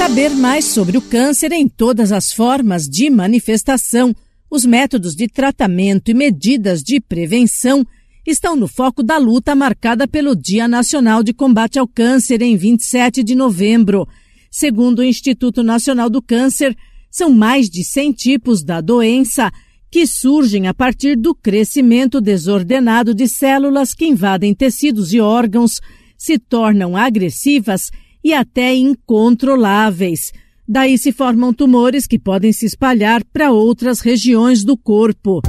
[0.00, 4.16] saber mais sobre o câncer em todas as formas de manifestação,
[4.50, 7.86] os métodos de tratamento e medidas de prevenção
[8.26, 13.22] estão no foco da luta marcada pelo Dia Nacional de Combate ao Câncer em 27
[13.22, 14.08] de novembro.
[14.50, 16.74] Segundo o Instituto Nacional do Câncer,
[17.10, 19.52] são mais de 100 tipos da doença
[19.90, 25.78] que surgem a partir do crescimento desordenado de células que invadem tecidos e órgãos,
[26.16, 30.32] se tornam agressivas e até incontroláveis.
[30.68, 35.40] Daí se formam tumores que podem se espalhar para outras regiões do corpo.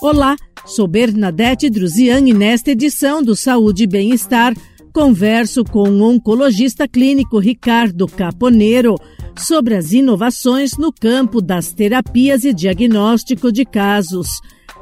[0.00, 4.54] Olá, sou Bernadette Druzian e nesta edição do Saúde e Bem-Estar
[4.92, 8.96] converso com o oncologista clínico Ricardo Caponeiro
[9.36, 14.28] sobre as inovações no campo das terapias e diagnóstico de casos.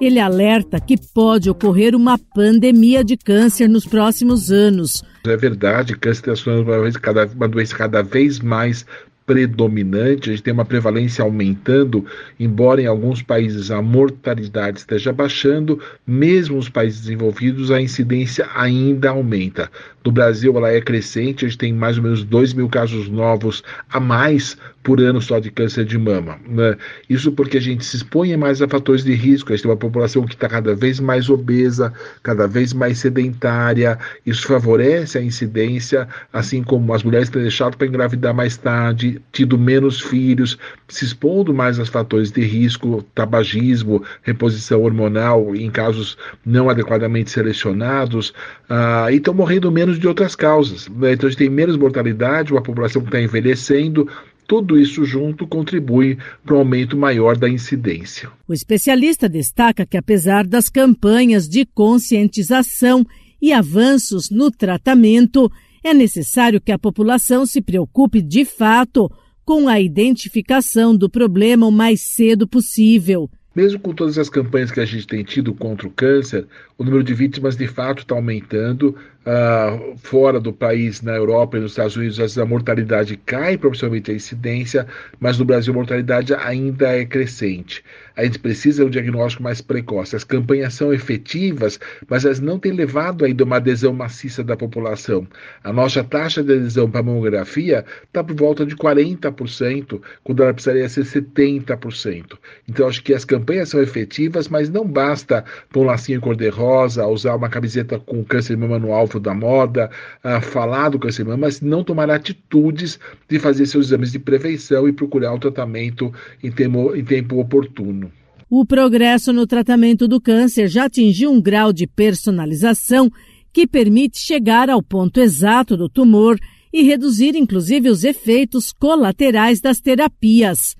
[0.01, 5.03] Ele alerta que pode ocorrer uma pandemia de câncer nos próximos anos.
[5.27, 8.87] É verdade, câncer é uma doença cada vez mais
[9.29, 12.07] predominante, a gente tem uma prevalência aumentando,
[12.41, 19.11] embora em alguns países a mortalidade esteja baixando, mesmo nos países desenvolvidos a incidência ainda
[19.11, 19.71] aumenta.
[20.03, 23.63] No Brasil ela é crescente, a gente tem mais ou menos 2 mil casos novos
[23.91, 24.57] a mais
[24.89, 26.39] por ano só de câncer de mama.
[26.49, 26.75] Né?
[27.11, 29.77] Isso porque a gente se expõe mais a fatores de risco, a gente tem uma
[29.77, 36.09] população que está cada vez mais obesa, cada vez mais sedentária, isso favorece a incidência,
[36.33, 40.57] assim como as mulheres têm deixado para engravidar mais tarde, tido menos filhos,
[40.89, 46.17] se expondo mais aos fatores de risco, tabagismo, reposição hormonal em casos
[46.47, 48.31] não adequadamente selecionados,
[48.71, 50.89] uh, e estão morrendo menos de outras causas.
[50.89, 51.13] Né?
[51.13, 54.09] Então a gente tem menos mortalidade, uma população que está envelhecendo,
[54.49, 58.31] tudo isso junto contribui para um aumento maior da incidência.
[58.49, 63.07] O especialista destaca que, apesar das campanhas de conscientização
[63.41, 65.53] e avanços no tratamento,
[65.85, 69.13] é necessário que a população se preocupe de fato
[69.45, 73.31] com a identificação do problema o mais cedo possível.
[73.59, 76.47] Mesmo com todas as campanhas que a gente tem tido contra o câncer,
[76.79, 78.95] o número de vítimas de fato está aumentando.
[79.27, 84.15] Uh, fora do país, na Europa e nos Estados Unidos, a mortalidade cai, proporcionalmente a
[84.15, 84.87] incidência,
[85.21, 87.85] mas no Brasil a mortalidade ainda é crescente.
[88.17, 90.17] A gente precisa de um diagnóstico mais precoce.
[90.17, 91.79] As campanhas são efetivas,
[92.09, 95.27] mas elas não têm levado ainda uma adesão maciça da população.
[95.63, 100.55] A nossa taxa de adesão para a mamografia está por volta de 40%, quando ela
[100.55, 102.39] precisaria ser 70%.
[102.67, 107.35] Então, acho que as campanhas são efetivas, mas não basta pôr um lacinho cor-de-rosa, usar
[107.35, 109.91] uma camiseta com câncer de mama no alvo da moda,
[110.25, 112.99] uh, falar do câncer de mama, mas não tomar atitudes
[113.29, 118.11] de fazer seus exames de prevenção e procurar o tratamento em, tempo, em tempo oportuno.
[118.51, 123.11] O progresso no tratamento do câncer já atingiu um grau de personalização
[123.53, 126.39] que permite chegar ao ponto exato do tumor
[126.73, 130.78] e reduzir inclusive os efeitos colaterais das terapias.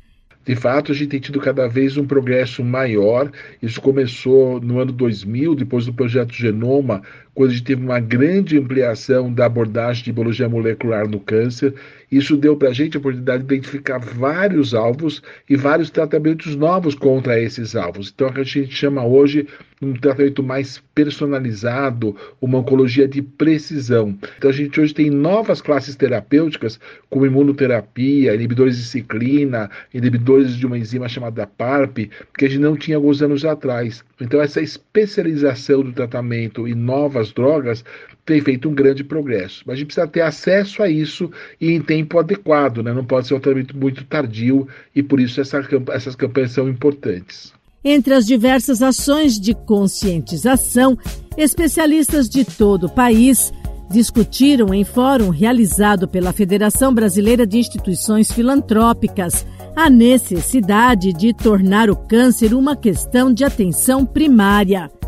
[0.49, 3.31] De fato, a gente tem tido cada vez um progresso maior.
[3.61, 7.03] Isso começou no ano 2000, depois do projeto Genoma,
[7.39, 11.73] quando a gente teve uma grande ampliação da abordagem de biologia molecular no câncer.
[12.11, 16.97] Isso deu para a gente a oportunidade de identificar vários alvos e vários tratamentos novos
[16.97, 18.13] contra esses alvos.
[18.13, 19.47] Então, a gente chama hoje
[19.81, 24.19] um tratamento mais personalizado, uma oncologia de precisão.
[24.37, 30.67] Então, a gente hoje tem novas classes terapêuticas, como imunoterapia, inibidores de ciclina, inibidores de
[30.67, 34.03] uma enzima chamada PARP, que a gente não tinha alguns anos atrás.
[34.21, 37.85] Então, essa especialização do tratamento e novas drogas
[38.25, 39.63] tem feito um grande progresso.
[39.67, 41.31] Mas a gente precisa ter acesso a isso
[41.61, 42.93] e em tempo adequado, né?
[42.93, 45.61] não pode ser um tratamento muito tardio e por isso essa,
[45.93, 47.53] essas campanhas são importantes.
[47.85, 50.99] Entre as diversas ações de conscientização,
[51.37, 53.53] especialistas de todo o país
[53.91, 61.97] discutiram em fórum realizado pela Federação Brasileira de Instituições Filantrópicas a necessidade de tornar o
[61.97, 64.91] câncer uma questão de atenção primária.